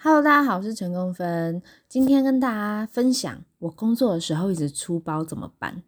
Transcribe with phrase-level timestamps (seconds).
[0.00, 1.60] Hello，大家好，我是陈公芬。
[1.88, 5.82] 今天跟大家分享我工作的时候一直出包怎么办。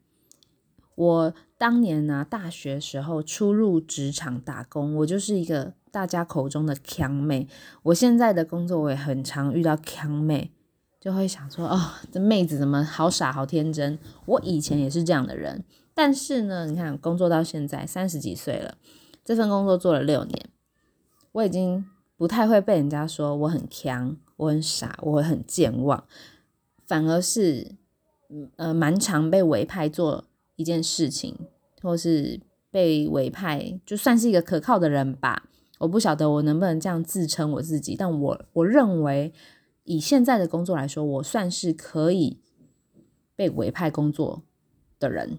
[0.96, 7.46] 我当年呢，大学时候初入职场打工，我就是一个大家口中的强妹。
[7.84, 10.50] 我现在的工作我也很常遇到强妹，
[10.98, 11.80] 就会想说，哦，
[12.10, 13.96] 这妹子怎么好傻好天真？
[14.26, 15.62] 我以前也是这样的人，
[15.94, 18.74] 但是呢，你看工作到现在三十几岁了，
[19.24, 20.48] 这份工作做了六年，
[21.30, 21.86] 我已经。
[22.20, 26.04] 不太会被人家说我很强，我很傻，我很健忘，
[26.86, 27.76] 反而是，
[28.56, 31.34] 呃，蛮常被委派做一件事情，
[31.80, 32.38] 或是
[32.70, 35.48] 被委派，就算是一个可靠的人吧。
[35.78, 39.32] 我不晓得我能不能这样自称我自己，但我我认为
[39.84, 42.38] 以现在的工作来说，我算是可以
[43.34, 44.42] 被委派工作
[44.98, 45.38] 的人。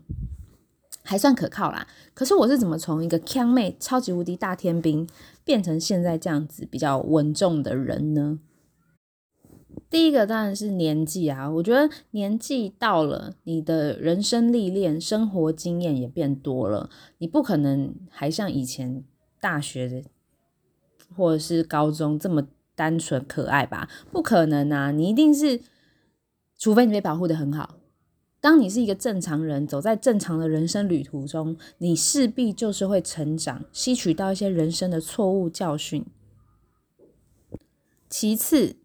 [1.04, 5.08] 还算可靠啦，可是我是怎么从一个腔妹、超级无敌大天兵
[5.44, 8.40] 变成现在这样子比较稳重的人呢？
[9.90, 19.04] 第一个当然是年纪啊，我觉得年纪到了，你的人生历练、生活经验也变多了，你不可能还像以前
[19.40, 20.04] 大学的
[21.16, 23.90] 或者是高中这么单纯可爱吧？
[24.12, 25.60] 不可能啊，你一定是，
[26.58, 27.76] 除非你被保护的很好。
[28.42, 36.04] 当你是一个正常人，走在正常的人生旅途中，你势必就是会成长，吸取到一些人生的错误教训。
[38.10, 38.78] 其次，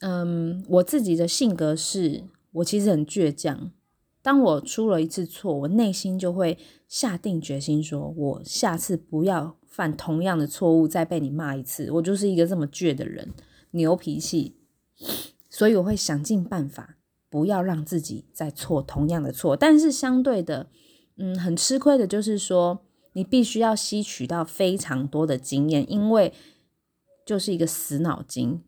[0.00, 3.72] 嗯，我自己的性格是，我其实很倔强。
[4.20, 11.90] 当我出了一次错，我内心就会下定决心，说我下次不要犯同样的错误，再被你骂一次。
[11.92, 13.30] 我就是一个这么倔的人，
[13.70, 14.54] 牛脾气，
[15.48, 16.98] 所以我会想尽办法。
[17.32, 20.68] 不要让自己再错同样的错，但是相对的，
[21.16, 22.80] 嗯，很吃亏的就是说，
[23.14, 26.30] 你必须要吸取到非常多的经验，因为
[27.24, 28.60] 就是一个死脑筋，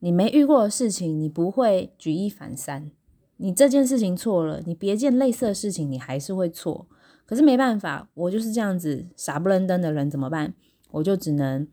[0.00, 2.90] 你没遇过的事情，你不会举一反三。
[3.38, 6.86] 你这件事情错了，你别件类似的事情，你还是会错。
[7.24, 10.52] 可是没办法，我就是这样子傻不愣登的人，怎么办？
[10.90, 11.66] 我就只能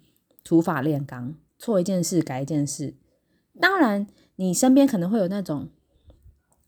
[0.46, 2.96] 土法炼钢，错一件事改一件事。
[3.60, 4.08] 当然，
[4.38, 5.68] 你身边可能会有那种。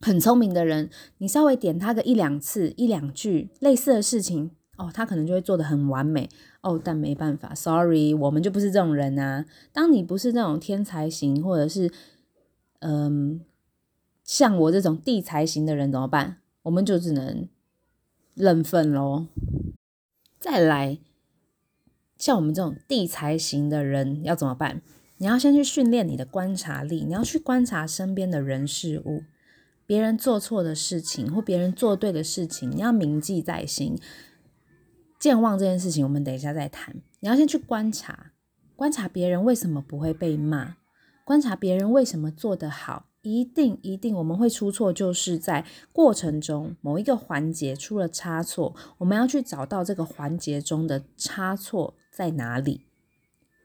[0.00, 0.88] 很聪明的人，
[1.18, 6.28] 你稍微点他个一两次、一两句类似的事情，哦，他可能就会做的很完美
[6.62, 6.80] 哦。
[6.82, 9.44] 但没办法，sorry，我们就不是这种人啊。
[9.72, 11.92] 当你不是那种天才型，或者是
[12.78, 13.42] 嗯，
[14.24, 16.38] 像我这种地才型的人怎么办？
[16.62, 17.46] 我们就只能
[18.34, 19.26] 认份喽。
[20.38, 20.98] 再来，
[22.16, 24.80] 像我们这种地才型的人要怎么办？
[25.18, 29.24] 你要先去训练你的观察力，你要去观察身边的人事物。
[29.90, 33.98] 别人做错的事情或别人做对的事情，你要铭记在心。
[35.18, 36.94] 健忘这件事情，我们等一下再谈。
[37.18, 38.30] 你要先去观察，
[38.76, 40.76] 观察别人为什么不会被骂，
[41.24, 43.06] 观察别人为什么做得好。
[43.22, 52.86] 一定一定，我们会出错，就是在过程中某一个环节出了差错，我们要去找到这个环节中的差错在哪里。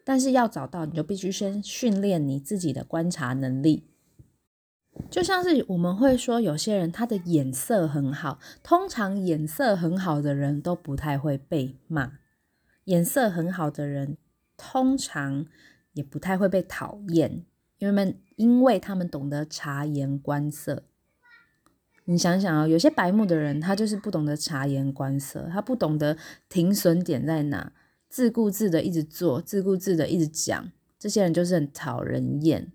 [0.03, 3.91] 但是要找到，你就必须先训练你自己的观察能力。
[5.09, 12.19] 就像是我们会说，有些人他的眼色很好，通常眼色很好的人都不太会被骂。
[12.85, 14.17] 眼色很好的人
[14.57, 15.45] 通常
[15.93, 17.45] 也不太会被讨厌，
[17.79, 20.83] 因为们因为他们懂得察言观色。
[22.05, 26.15] 你想想啊，有些白目的人，他就是不懂得察言观色，他不懂得
[26.47, 27.73] 停损点在哪，
[28.07, 32.71] 自顾自的一直做，自顾自的一直讲，这些人就是很讨人厌。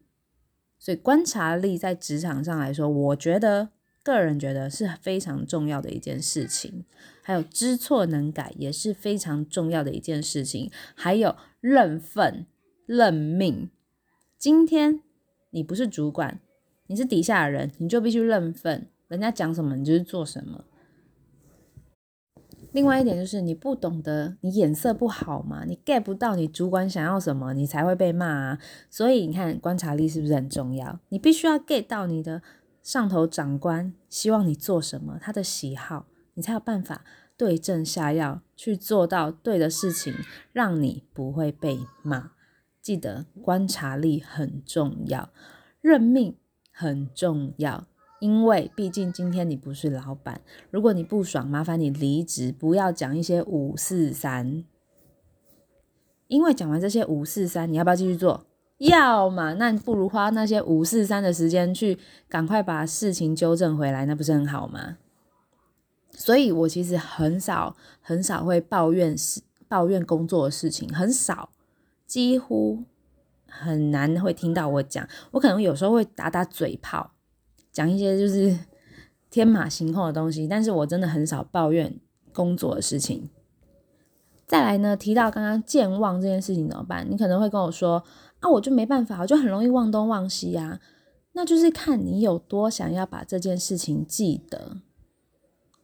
[0.80, 3.68] 所以观察力在职场上来说，我觉得
[4.02, 6.86] 个人觉得是非常重要的一件事情。
[7.22, 10.70] 还有知错能改也是非常重要的一件事情。
[10.94, 12.46] 还有认份
[12.86, 13.70] 认命。
[14.38, 15.02] 今天
[15.50, 16.40] 你不是主管，
[16.86, 20.64] 你是底下的人，你就必须认份，人家讲什么你就是做什么。
[22.72, 28.58] 另外一点就是你不懂得，你眼色不好嘛，你 get 不到你主管想要什么，你才会被骂啊。
[28.88, 31.00] 所以你看观察力是不是很重要？
[31.08, 32.42] 你必须要 get 到你的
[32.82, 37.04] 上头长官希望你做什么，他的喜好，你才有办法
[37.36, 40.14] 对症下药去做到对的事情，
[40.52, 42.32] 让你不会被骂。
[42.80, 45.30] 记得观察力很重要，
[45.82, 46.36] 认命
[46.72, 47.86] 很重要。
[48.20, 50.40] 因为毕竟今天你不是老板，
[50.70, 54.64] 如果你不爽，麻烦你离职，不要讲一些五四三。
[56.28, 58.46] 因为讲完这些五四三，你要不要继续做？
[58.78, 64.98] 要嘛，那不如花那些五四三的时间去赶快把事情纠正回来，那不是很好吗？
[66.12, 71.50] 所以我其实很少很少会抱怨事、抱怨工作的事情，很少，
[72.06, 72.84] 几乎。
[73.52, 77.10] 很难会听到我讲，我可能有时候会打打嘴炮，
[77.72, 78.58] 讲一些就是
[79.30, 81.98] 天马行空的东西，但是我真的很少抱怨
[82.32, 83.30] 工作的事情。
[84.46, 87.06] 再来呢，提到刚刚健忘这件事情怎么办？
[87.08, 88.02] 你可能会跟我说
[88.40, 90.80] 啊，我就没办法，我就很容易忘东忘西呀。
[91.32, 94.78] 那就是看你有多想要把这件事情记得。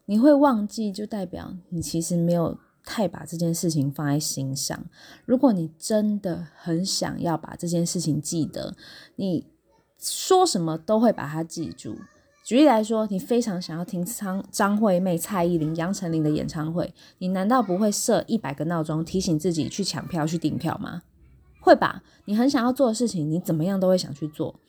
[0.06, 4.87] 你会忘记，就代表你其实没有太把这件事情放在心上。
[5.25, 8.75] 如果你真的很想要把这件事情记得，
[9.15, 9.47] 你
[9.98, 11.96] 说什么都会把它记住。
[12.44, 21.02] 举例来说，你非常想要听张张惠妹、蔡依林、杨丞琳的演唱会，你难道不会设一百个闹钟提醒自己去抢票、去订票吗？
[21.60, 22.04] 会吧？
[22.26, 24.60] 你很想要做的事情，你怎么样都会想去做。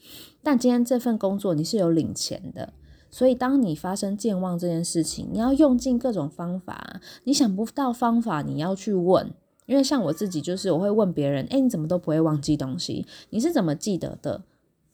[0.42, 2.74] 但今天这份工作你是有领钱的。
[3.12, 7.00] 所以，当你发生健忘这件事情，你要用尽各种方法。
[7.24, 9.32] 你想不到方法，你要去问。
[9.68, 13.06] 因为像我自己，就是我会问别人：“哎，你怎么都不会忘记东西？
[13.30, 14.44] 你是怎么记得的？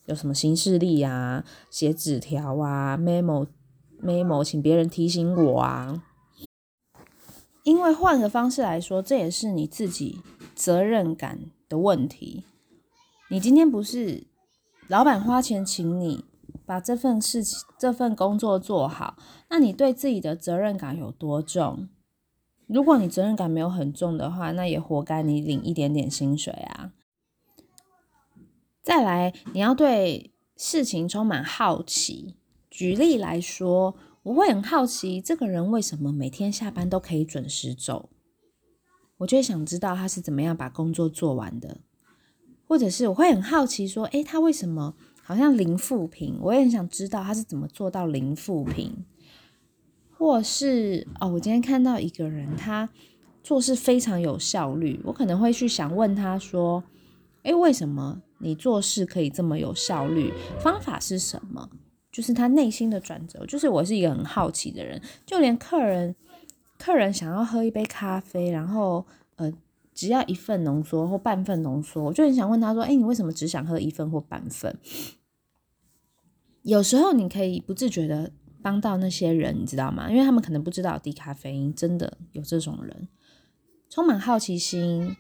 [0.05, 1.44] 有什么行事历啊？
[1.69, 3.47] 写纸条啊？memo
[4.01, 6.03] memo，请别人提醒我啊。”
[7.63, 10.21] 因为换个方式来说，这也是你自己
[10.53, 11.39] 责任感
[11.69, 12.44] 的问题。
[13.29, 14.25] 你今天不是
[14.88, 16.25] 老板花钱请你。
[16.65, 19.17] 把这份事情、这份工作做好，
[19.50, 21.89] 那你对自己的责任感有多重？
[22.67, 26.91] 如果你责任感没有很重的话，那也活该你领一点点薪水啊。
[28.95, 32.36] 再来，你要对事情充满好奇。
[32.69, 38.12] 举例来说，我会很好奇这个人为什么每天下班都可以准时走，
[39.18, 41.80] 我就会想知道他是怎么样把工作做完的，
[42.68, 44.94] 或者是我会很好奇说，诶，他为什么？
[45.24, 49.04] 好像零负评，我也很想知道他是怎么做到零负评，
[50.12, 52.88] 或是哦，我今天看到一个人，他
[53.42, 56.84] 做事非常有效率，我可能会去想问他说，
[57.42, 60.31] 诶，为什么你做事可以这么有效率？
[60.60, 61.69] 方法是什么？
[62.12, 63.44] 就是他内心的转折。
[63.48, 66.16] 就是我是一个很好奇的人，就连客人，
[66.78, 69.06] 客人想要喝一杯咖啡，然后
[69.38, 69.51] 呃。
[69.95, 74.75] 只要一份浓缩或半份浓缩，我就很想问他说：“哎，你为什么只想喝一份或半份？”
[76.63, 78.31] 有时候你可以不自觉的
[78.63, 80.10] 帮到那些人，你知道吗？
[80.10, 83.07] 因为他们可能不知道低咖啡因真的有这种人，
[83.88, 85.16] 充满好奇心，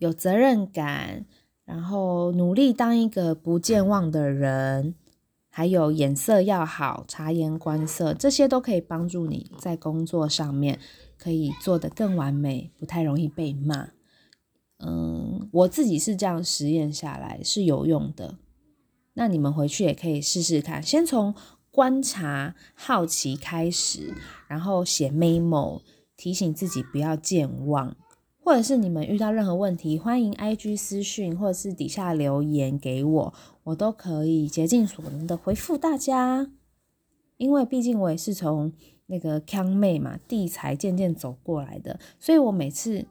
[0.00, 1.24] 有责任感，
[1.64, 4.96] 然后努力当一个不健忘的人，
[5.48, 10.80] 还有眼色要好，察言观色，这些都可以帮助你在工作上面。
[11.22, 13.90] 可以做得更完美，不太容易被骂。
[14.78, 18.38] 嗯，我自己是这样实验下来是有用的。
[19.12, 21.34] 那你们回去也可以试试看，先从
[21.70, 24.14] 观察、好奇开始，
[24.48, 25.82] 然后写 memo
[26.16, 27.94] 提醒自己不要健忘，
[28.42, 33.34] 或者是你们遇到任何问题，欢迎 IG 私讯或者是底下留言给我，
[33.64, 36.50] 我都可以竭尽所能的回复大家。
[37.36, 38.72] 因为毕竟我也是从。
[39.12, 43.04] 那个康妹嘛，地才渐渐走过来的，所以我每次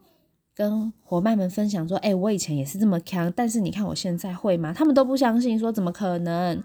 [0.55, 4.71] 跟伙伴们分享说，哎，我以前也是这么康，但是你看我现在会吗？
[4.71, 6.63] 他们都不相信，说怎么可能？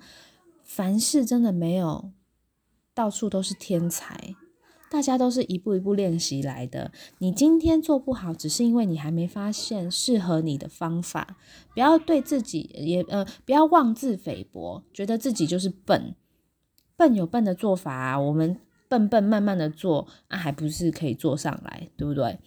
[0.63, 2.13] 凡事真的没有
[2.95, 4.37] 到处都是天才，
[4.95, 6.93] 大家都是一步一步练习来的。
[7.19, 11.37] 你今天做不好，只是因为你还没发现适合你的方法。
[11.75, 16.15] 不要对自己也呃，不要妄自菲薄，觉得自己就是笨，
[16.97, 18.61] 笨有笨的做法啊，我们。
[18.87, 22.39] 笨笨慢慢的做，那还不是可以做上来，对不对？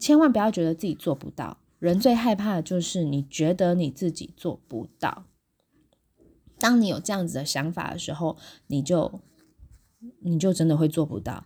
[0.00, 1.58] 千万不要觉得自己做不到。
[1.80, 5.26] 人最害怕的就是你觉得你自己做不到。
[6.58, 9.20] 当你有这样子的想法的时候，你就
[10.20, 11.44] 你就真的会做不到。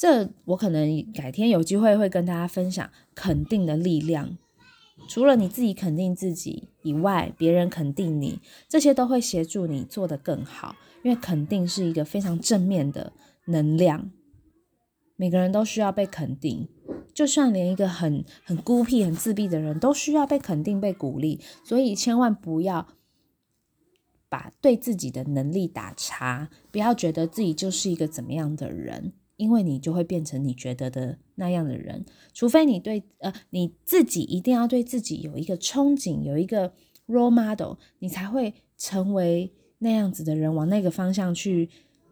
[0.00, 4.38] 这我可能改天有机会会跟大家分享肯定的力量。
[5.06, 10.74] 除了你自己肯定自己以外，别人肯定你，这些都会协助你做得更好。
[11.02, 13.12] 因为肯定是一个非常正面的。
[13.44, 14.10] 能量，
[15.16, 16.66] 每个人都需要被肯定，
[17.12, 21.42] 就算连一个很很孤僻、很自闭的人都需要被肯定、被鼓励。
[21.62, 22.88] 所以千万不要
[24.30, 32.04] 把对自己的能力打叉，不要觉得自己就是一个怎么样的人，因为你就会变成你觉得的那样的人。
[32.34, 36.74] 除非你对呃你自己一定要对自己有一个憧憬，有一个
[37.06, 41.70] role model，你才会成为那样子的人，往那个方向去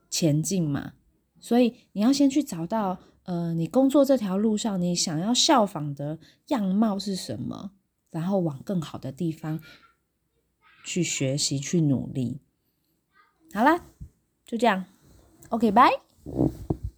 [0.08, 0.94] 前进嘛。
[1.38, 7.72] 所以你要先去找到，呃，你工作这条路上你想要效仿的样貌是什么，
[8.10, 9.60] 然后往更好的地方
[10.84, 12.40] 去学习、去努力。
[13.52, 13.84] 好啦，
[14.46, 14.86] 就这样
[15.50, 15.90] ，OK，拜。